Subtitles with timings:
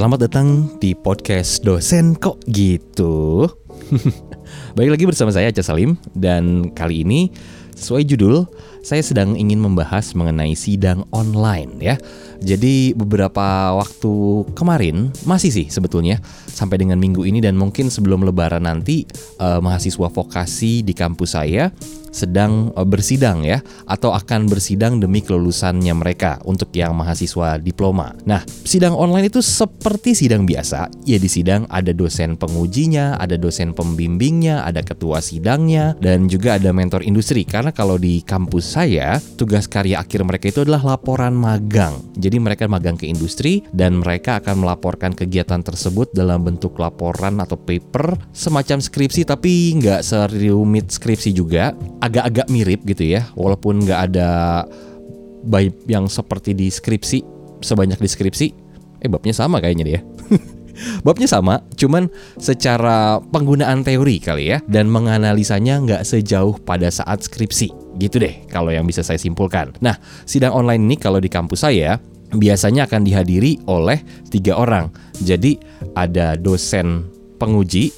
[0.00, 3.44] Selamat datang di podcast dosen kok gitu.
[4.80, 7.28] Baik lagi bersama saya Aca Salim dan kali ini
[7.76, 8.48] sesuai judul
[8.80, 12.00] saya sedang ingin membahas mengenai sidang online ya.
[12.40, 16.16] Jadi beberapa waktu kemarin masih sih sebetulnya
[16.48, 19.04] sampai dengan minggu ini dan mungkin sebelum lebaran nanti
[19.36, 21.68] eh, mahasiswa vokasi di kampus saya
[22.10, 28.14] sedang eh, bersidang ya atau akan bersidang demi kelulusannya mereka untuk yang mahasiswa diploma.
[28.26, 30.90] Nah, sidang online itu seperti sidang biasa.
[31.06, 36.70] Ya di sidang ada dosen pengujinya, ada dosen pembimbingnya, ada ketua sidangnya dan juga ada
[36.70, 41.96] mentor industri karena kalau di kampus saya tugas karya akhir mereka itu adalah laporan magang.
[42.18, 47.56] Jadi mereka magang ke industri dan mereka akan melaporkan kegiatan tersebut dalam bentuk laporan atau
[47.56, 54.28] paper semacam skripsi tapi nggak serumit skripsi juga, agak-agak mirip gitu ya, walaupun nggak ada
[55.44, 58.46] bab yang seperti di skripsi sebanyak di skripsi.
[59.00, 60.00] Eh babnya sama kayaknya dia.
[61.04, 62.08] Babnya sama, cuman
[62.40, 68.00] secara penggunaan teori kali ya dan menganalisanya nggak sejauh pada saat skripsi.
[68.00, 69.76] Gitu deh kalau yang bisa saya simpulkan.
[69.84, 72.00] Nah, sidang online ini kalau di kampus saya
[72.32, 74.00] biasanya akan dihadiri oleh
[74.32, 74.88] tiga orang.
[75.20, 75.60] Jadi
[75.92, 77.92] ada dosen penguji,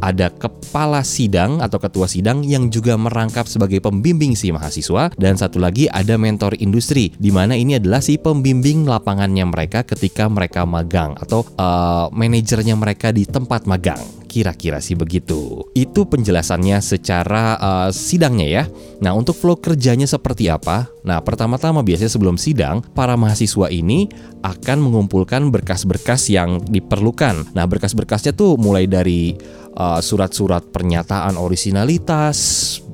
[0.00, 5.10] ada kepala sidang atau ketua sidang yang juga merangkap sebagai pembimbing si mahasiswa.
[5.14, 10.30] Dan satu lagi ada mentor industri di mana ini adalah si pembimbing lapangannya mereka ketika
[10.30, 14.00] mereka magang atau uh, manajernya mereka di tempat magang
[14.38, 15.66] kira-kira sih begitu.
[15.74, 18.64] Itu penjelasannya secara uh, sidangnya ya.
[19.02, 20.86] Nah, untuk flow kerjanya seperti apa?
[21.02, 24.06] Nah, pertama-tama biasanya sebelum sidang, para mahasiswa ini
[24.46, 27.50] akan mengumpulkan berkas-berkas yang diperlukan.
[27.50, 29.34] Nah, berkas-berkasnya tuh mulai dari
[29.74, 32.38] uh, surat-surat pernyataan originalitas,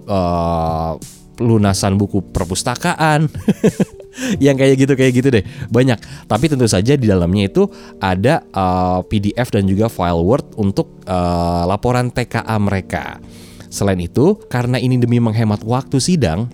[0.08, 0.96] uh,
[1.44, 3.28] lunasan buku perpustakaan.
[4.44, 5.44] yang kayak gitu kayak gitu deh.
[5.70, 6.28] Banyak.
[6.28, 7.66] Tapi tentu saja di dalamnya itu
[7.98, 13.18] ada uh, PDF dan juga file Word untuk uh, laporan TKA mereka.
[13.68, 16.46] Selain itu karena ini demi menghemat waktu sidang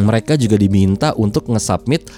[0.00, 2.08] mereka juga diminta untuk nge-submit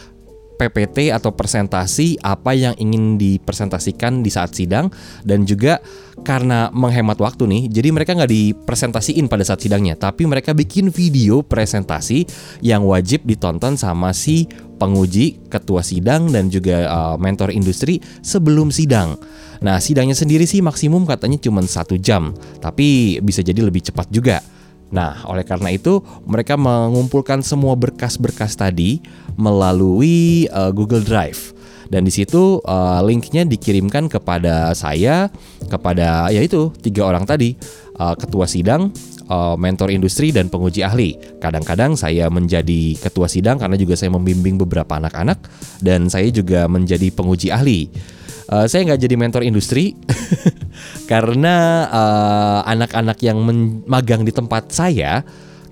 [0.55, 4.89] PPT atau presentasi apa yang ingin dipresentasikan di saat sidang
[5.27, 5.83] dan juga
[6.23, 11.43] karena menghemat waktu nih jadi mereka nggak dipresentasiin pada saat sidangnya tapi mereka bikin video
[11.43, 12.25] presentasi
[12.63, 14.47] yang wajib ditonton sama si
[14.79, 19.15] penguji ketua sidang dan juga uh, mentor industri sebelum sidang.
[19.63, 24.43] Nah sidangnya sendiri sih maksimum katanya cuma satu jam tapi bisa jadi lebih cepat juga
[24.95, 29.03] Nah, oleh karena itu mereka mengumpulkan semua berkas-berkas tadi
[29.35, 31.55] melalui uh, Google Drive
[31.93, 35.29] dan di situ uh, linknya dikirimkan kepada saya,
[35.69, 37.55] kepada yaitu tiga orang tadi,
[38.01, 38.91] uh, ketua sidang,
[39.29, 41.17] uh, mentor industri dan penguji ahli.
[41.39, 45.39] Kadang-kadang saya menjadi ketua sidang karena juga saya membimbing beberapa anak-anak
[45.85, 47.87] dan saya juga menjadi penguji ahli.
[48.45, 49.97] Uh, saya nggak jadi mentor industri
[51.11, 51.89] karena
[52.69, 53.39] anak-anak uh, yang
[53.89, 55.25] magang di tempat saya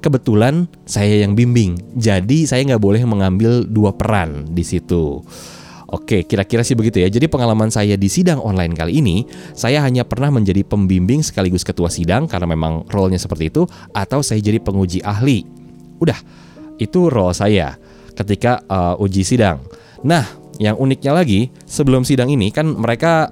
[0.03, 5.23] kebetulan saya yang bimbing, jadi saya nggak boleh mengambil dua peran di situ.
[5.93, 7.09] Oke, kira-kira sih begitu ya.
[7.13, 11.93] Jadi pengalaman saya di sidang online kali ini, saya hanya pernah menjadi pembimbing sekaligus ketua
[11.93, 15.45] sidang karena memang role-nya seperti itu, atau saya jadi penguji ahli.
[16.01, 16.17] Udah,
[16.81, 17.77] itu role saya
[18.17, 19.61] ketika uh, uji sidang.
[20.03, 20.27] Nah,
[20.59, 23.31] yang uniknya lagi, sebelum sidang ini kan mereka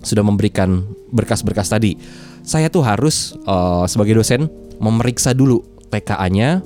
[0.00, 1.98] sudah memberikan berkas-berkas tadi.
[2.40, 4.48] Saya tuh harus uh, sebagai dosen
[4.80, 5.60] memeriksa dulu
[5.92, 6.64] TKA-nya,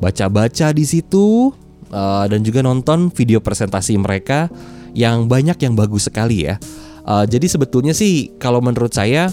[0.00, 1.52] baca-baca di situ,
[1.92, 4.48] uh, dan juga nonton video presentasi mereka
[4.96, 6.56] yang banyak yang bagus sekali ya.
[7.04, 9.28] Uh, jadi sebetulnya sih kalau menurut saya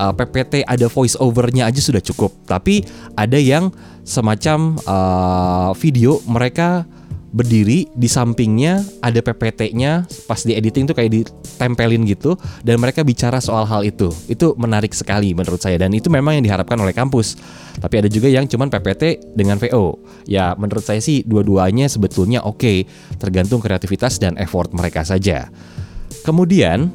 [0.00, 2.32] uh, PPT ada voice overnya aja sudah cukup.
[2.48, 2.86] Tapi
[3.18, 3.68] ada yang
[4.08, 6.88] semacam uh, video mereka
[7.30, 12.34] berdiri di sampingnya ada PPT-nya pas di editing tuh kayak ditempelin gitu
[12.66, 14.10] dan mereka bicara soal hal itu.
[14.26, 17.38] Itu menarik sekali menurut saya dan itu memang yang diharapkan oleh kampus.
[17.78, 20.02] Tapi ada juga yang cuman PPT dengan VO.
[20.26, 22.78] Ya menurut saya sih dua-duanya sebetulnya oke, okay,
[23.22, 25.48] tergantung kreativitas dan effort mereka saja.
[26.26, 26.90] Kemudian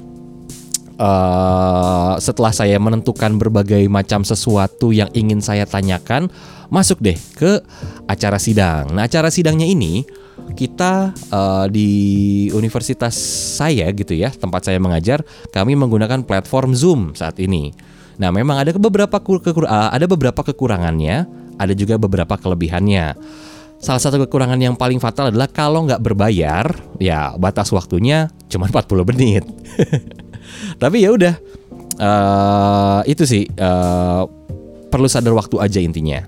[0.99, 6.27] uh, setelah saya menentukan berbagai macam sesuatu yang ingin saya tanyakan,
[6.67, 7.63] masuk deh ke
[8.05, 8.91] acara sidang.
[8.91, 10.03] Nah, acara sidangnya ini
[10.55, 11.89] kita uh, di
[12.51, 13.15] universitas
[13.57, 17.75] saya gitu ya, tempat saya mengajar, kami menggunakan platform Zoom saat ini.
[18.15, 21.27] Nah, memang ada beberapa kekur uh, ada beberapa kekurangannya,
[21.59, 23.15] ada juga beberapa kelebihannya.
[23.75, 29.09] Salah satu kekurangan yang paling fatal adalah kalau nggak berbayar, ya batas waktunya cuma 40
[29.11, 29.43] menit.
[30.81, 31.35] Tapi ya udah,
[31.99, 34.23] uh, itu sih uh,
[34.87, 36.23] perlu sadar waktu aja intinya.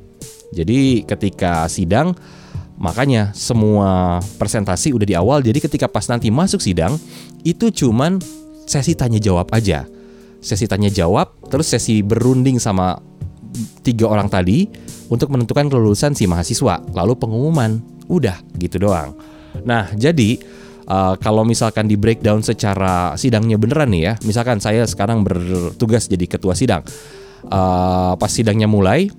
[0.51, 2.15] Jadi ketika sidang
[2.77, 6.93] Makanya semua presentasi udah di awal jadi ketika pas nanti masuk sidang
[7.41, 8.21] itu cuman
[8.69, 9.89] sesi tanya jawab aja.
[10.37, 13.01] Sesi tanya jawab, terus sesi berunding sama
[13.81, 14.69] tiga orang tadi
[15.09, 16.77] untuk menentukan kelulusan si mahasiswa.
[16.93, 19.17] Lalu pengumuman, udah gitu doang.
[19.65, 20.37] Nah, jadi
[20.85, 26.29] uh, kalau misalkan di breakdown secara sidangnya beneran nih ya, misalkan saya sekarang bertugas jadi
[26.29, 26.85] ketua sidang,
[27.49, 29.09] uh, pas sidangnya mulai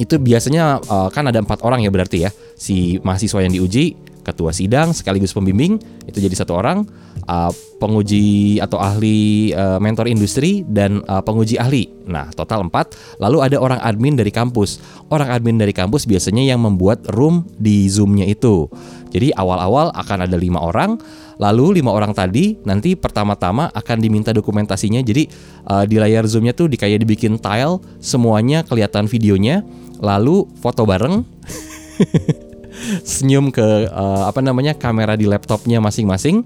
[0.00, 2.30] itu biasanya uh, kan ada empat orang ya berarti ya.
[2.56, 6.86] Si mahasiswa yang diuji ketua sidang sekaligus pembimbing itu jadi satu orang.
[7.22, 11.86] Uh, penguji atau ahli uh, mentor industri dan uh, penguji ahli.
[12.08, 12.96] Nah total empat.
[13.20, 14.80] Lalu ada orang admin dari kampus.
[15.12, 18.66] Orang admin dari kampus biasanya yang membuat room di zoomnya itu
[19.12, 20.96] jadi awal-awal akan ada lima orang
[21.36, 25.04] lalu lima orang tadi nanti pertama-tama akan diminta dokumentasinya.
[25.04, 25.28] Jadi
[25.68, 29.60] uh, di layar zoomnya tuh di kayak dibikin tile semuanya kelihatan videonya
[30.00, 31.22] lalu foto bareng
[33.12, 36.42] senyum ke uh, apa namanya kamera di laptopnya masing-masing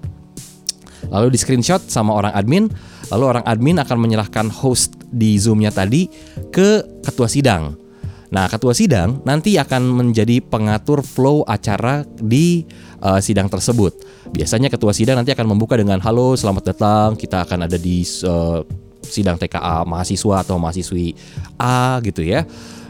[1.08, 2.68] lalu di screenshot sama orang admin
[3.14, 6.10] lalu orang admin akan menyerahkan host di zoomnya tadi
[6.50, 7.85] ke ketua sidang
[8.26, 12.66] nah ketua sidang nanti akan menjadi pengatur flow acara di
[13.02, 13.94] uh, sidang tersebut.
[14.34, 17.08] Biasanya ketua sidang nanti akan membuka dengan halo selamat datang.
[17.14, 18.66] Kita akan ada di uh,
[19.06, 21.14] sidang TKA mahasiswa atau mahasiswi
[21.56, 22.42] A gitu ya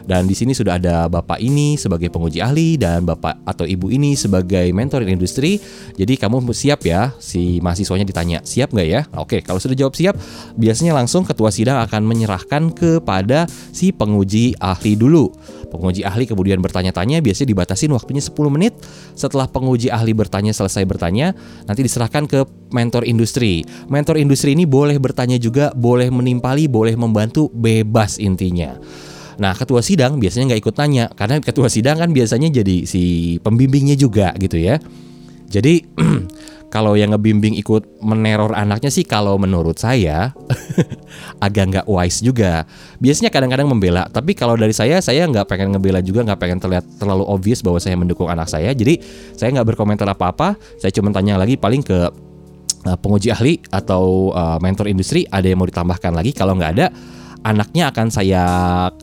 [0.07, 4.15] dan di sini sudah ada bapak ini sebagai penguji ahli dan bapak atau ibu ini
[4.15, 5.59] sebagai mentor industri.
[5.99, 9.01] Jadi kamu siap ya si mahasiswanya ditanya siap nggak ya?
[9.19, 10.15] Oke, kalau sudah jawab siap,
[10.55, 15.29] biasanya langsung ketua sidang akan menyerahkan kepada si penguji ahli dulu.
[15.67, 18.73] Penguji ahli kemudian bertanya-tanya, biasanya dibatasin waktunya 10 menit.
[19.19, 21.35] Setelah penguji ahli bertanya selesai bertanya,
[21.67, 23.67] nanti diserahkan ke mentor industri.
[23.91, 28.79] Mentor industri ini boleh bertanya juga, boleh menimpali, boleh membantu, bebas intinya.
[29.37, 33.93] Nah, ketua sidang biasanya nggak ikut tanya karena ketua sidang kan biasanya jadi si pembimbingnya
[33.93, 34.81] juga gitu ya.
[35.47, 35.85] Jadi
[36.73, 40.35] kalau yang ngebimbing ikut meneror anaknya sih kalau menurut saya
[41.45, 42.65] agak nggak wise juga.
[42.97, 46.85] Biasanya kadang-kadang membela, tapi kalau dari saya saya nggak pengen ngebela juga, nggak pengen terlihat
[46.97, 48.73] terlalu obvious bahwa saya mendukung anak saya.
[48.73, 48.99] Jadi
[49.37, 50.57] saya nggak berkomentar apa-apa.
[50.81, 52.09] Saya cuma tanya lagi paling ke
[52.89, 56.35] uh, penguji ahli atau uh, mentor industri ada yang mau ditambahkan lagi.
[56.35, 56.89] Kalau nggak ada
[57.43, 58.43] anaknya akan saya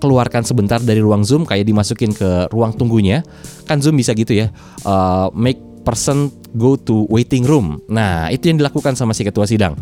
[0.00, 3.22] keluarkan sebentar dari ruang Zoom kayak dimasukin ke ruang tunggunya.
[3.68, 4.50] Kan Zoom bisa gitu ya.
[4.82, 7.78] Uh, make person go to waiting room.
[7.92, 9.76] Nah, itu yang dilakukan sama si ketua sidang.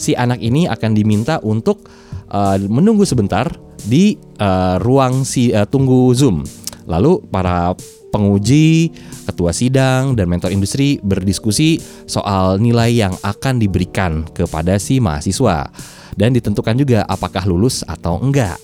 [0.00, 1.86] Si anak ini akan diminta untuk
[2.32, 3.46] uh, menunggu sebentar
[3.84, 6.42] di uh, ruang si uh, tunggu Zoom.
[6.88, 7.76] Lalu para
[8.12, 8.92] penguji,
[9.24, 15.72] ketua sidang, dan mentor industri berdiskusi soal nilai yang akan diberikan kepada si mahasiswa
[16.16, 18.60] dan ditentukan juga apakah lulus atau enggak.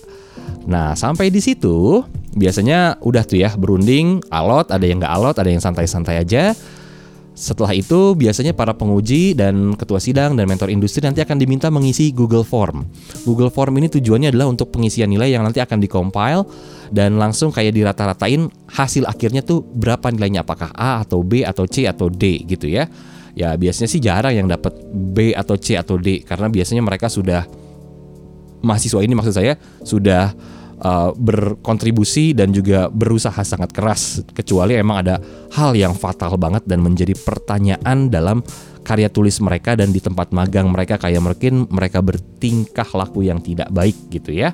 [0.68, 2.04] Nah, sampai di situ
[2.36, 6.52] biasanya udah tuh ya berunding, alot, ada yang nggak alot, ada yang santai-santai aja.
[7.38, 12.10] Setelah itu biasanya para penguji dan ketua sidang dan mentor industri nanti akan diminta mengisi
[12.10, 12.82] Google Form.
[13.22, 16.42] Google Form ini tujuannya adalah untuk pengisian nilai yang nanti akan dikompil
[16.90, 21.86] dan langsung kayak dirata-ratain hasil akhirnya tuh berapa nilainya apakah A atau B atau C
[21.86, 22.90] atau D gitu ya
[23.38, 27.46] ya biasanya sih jarang yang dapat B atau C atau D karena biasanya mereka sudah
[28.66, 29.54] mahasiswa ini maksud saya
[29.86, 30.34] sudah
[30.82, 35.22] uh, berkontribusi dan juga berusaha sangat keras kecuali emang ada
[35.54, 38.42] hal yang fatal banget dan menjadi pertanyaan dalam
[38.82, 43.70] karya tulis mereka dan di tempat magang mereka kayak mungkin mereka bertingkah laku yang tidak
[43.70, 44.50] baik gitu ya.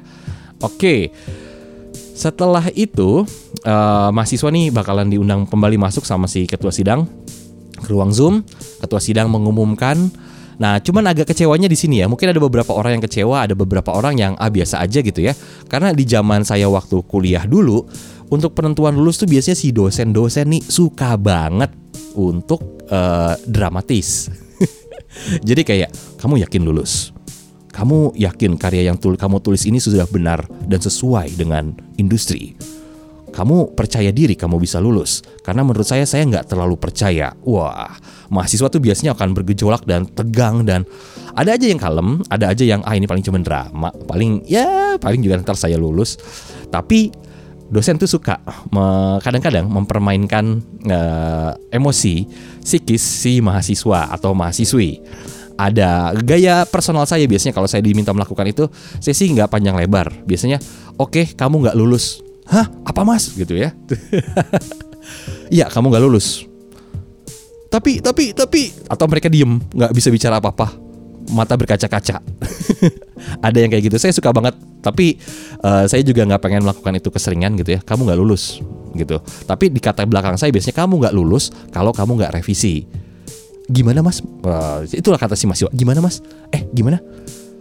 [0.61, 1.09] Oke.
[2.15, 3.27] Setelah itu
[3.67, 7.07] uh, mahasiswa nih bakalan diundang kembali masuk sama si ketua sidang
[7.85, 8.43] ke ruang Zoom,
[8.81, 10.11] ketua sidang mengumumkan.
[10.55, 12.07] Nah, cuman agak kecewanya di sini ya.
[12.07, 15.35] Mungkin ada beberapa orang yang kecewa, ada beberapa orang yang ah biasa aja gitu ya.
[15.67, 17.85] Karena di zaman saya waktu kuliah dulu,
[18.31, 21.71] untuk penentuan lulus tuh biasanya si dosen-dosen nih suka banget
[22.17, 24.31] untuk uh, dramatis.
[25.49, 27.15] Jadi kayak kamu yakin lulus?
[27.75, 32.55] Kamu yakin karya yang tul kamu tulis ini sudah benar dan sesuai dengan industri?
[33.35, 35.27] Kamu percaya diri kamu bisa lulus.
[35.43, 37.35] Karena menurut saya saya nggak terlalu percaya.
[37.43, 37.99] Wah,
[38.31, 40.87] mahasiswa tuh biasanya akan bergejolak dan tegang dan
[41.35, 45.19] ada aja yang kalem, ada aja yang ah ini paling cuma drama, paling ya paling
[45.19, 46.15] juga ntar saya lulus.
[46.71, 47.11] Tapi
[47.75, 48.39] dosen tuh suka
[49.19, 52.29] kadang-kadang mempermainkan uh, emosi
[52.63, 55.03] psikis si mahasiswa atau mahasiswi
[55.55, 58.67] ada gaya personal saya biasanya kalau saya diminta melakukan itu
[58.99, 60.59] saya sih nggak panjang lebar biasanya
[60.99, 62.67] oke okay, kamu nggak lulus hah?
[62.85, 63.33] Apa mas?
[63.33, 63.73] Gitu ya.
[65.53, 66.49] Iya kamu nggak lulus.
[67.69, 68.73] Tapi tapi tapi.
[68.89, 70.69] Atau mereka diem nggak bisa bicara apa apa
[71.33, 72.21] mata berkaca-kaca.
[73.47, 73.97] Ada yang kayak gitu.
[73.97, 74.57] Saya suka banget.
[74.85, 75.17] Tapi
[75.65, 77.81] uh, saya juga nggak pengen melakukan itu keseringan gitu ya.
[77.81, 78.61] Kamu nggak lulus
[78.93, 79.21] gitu.
[79.49, 82.85] Tapi di kata belakang saya biasanya kamu nggak lulus kalau kamu nggak revisi.
[83.65, 84.21] Gimana mas?
[84.21, 85.73] Uh, itulah kata si mahasiswa.
[85.73, 86.21] Gimana mas?
[86.53, 87.01] Eh gimana?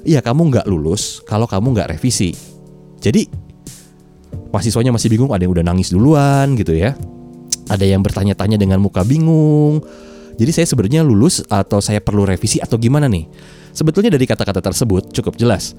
[0.04, 2.36] Iya kamu nggak lulus kalau kamu nggak revisi.
[3.00, 3.43] Jadi
[4.54, 5.34] mahasiswanya masih bingung.
[5.34, 6.94] Ada yang udah nangis duluan gitu ya.
[7.68, 9.82] Ada yang bertanya-tanya dengan muka bingung.
[10.38, 13.26] Jadi saya sebenarnya lulus atau saya perlu revisi atau gimana nih?
[13.74, 15.74] Sebetulnya dari kata-kata tersebut cukup jelas.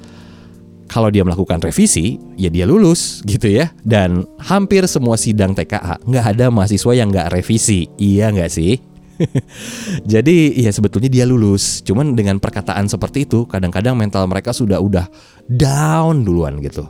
[0.85, 3.73] Kalau dia melakukan revisi, ya dia lulus gitu ya.
[3.83, 8.78] Dan hampir semua sidang TKA nggak ada mahasiswa yang nggak revisi, iya nggak sih?
[10.12, 15.07] Jadi ya sebetulnya dia lulus, cuman dengan perkataan seperti itu kadang-kadang mental mereka sudah udah
[15.49, 16.85] down duluan gitu.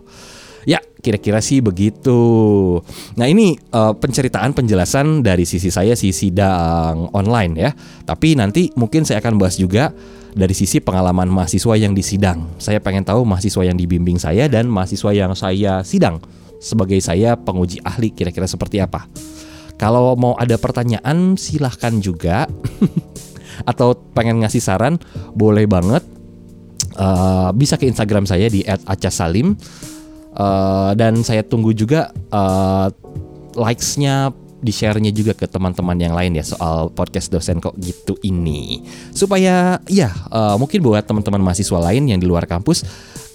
[0.65, 2.17] Ya, kira-kira sih begitu.
[3.21, 7.71] Nah, ini uh, penceritaan penjelasan dari sisi saya si sidang online ya.
[8.09, 9.93] Tapi nanti mungkin saya akan bahas juga
[10.35, 12.49] dari sisi pengalaman mahasiswa yang disidang.
[12.59, 16.19] Saya pengen tahu mahasiswa yang dibimbing saya dan mahasiswa yang saya sidang
[16.59, 19.07] sebagai saya penguji ahli kira-kira seperti apa.
[19.77, 22.49] Kalau mau ada pertanyaan silahkan juga
[23.71, 24.99] atau pengen ngasih saran
[25.35, 26.03] boleh banget
[26.99, 29.55] uh, bisa ke Instagram saya di @acasalim
[30.39, 32.91] uh, dan saya tunggu juga uh,
[33.55, 38.81] likes-nya di share-nya juga ke teman-teman yang lain ya soal podcast dosen kok gitu ini
[39.13, 42.81] supaya ya uh, mungkin buat teman-teman mahasiswa lain yang di luar kampus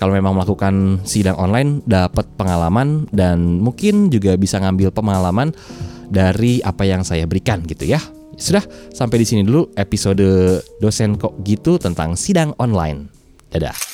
[0.01, 5.51] kalau memang melakukan sidang online dapat pengalaman dan mungkin juga bisa ngambil pengalaman
[6.07, 7.99] dari apa yang saya berikan gitu ya.
[8.39, 8.63] Sudah
[8.95, 10.23] sampai di sini dulu episode
[10.79, 13.11] dosen kok gitu tentang sidang online.
[13.51, 13.89] Dadah.